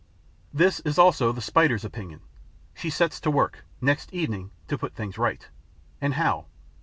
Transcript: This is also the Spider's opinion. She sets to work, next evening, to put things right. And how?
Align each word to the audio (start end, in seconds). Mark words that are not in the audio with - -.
This 0.51 0.79
is 0.79 0.97
also 0.97 1.31
the 1.31 1.43
Spider's 1.43 1.85
opinion. 1.85 2.21
She 2.73 2.89
sets 2.89 3.19
to 3.21 3.29
work, 3.29 3.65
next 3.81 4.11
evening, 4.11 4.49
to 4.67 4.75
put 4.75 4.95
things 4.95 5.19
right. 5.19 5.47
And 6.01 6.15
how? 6.15 6.47